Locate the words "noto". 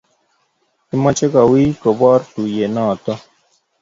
2.75-3.13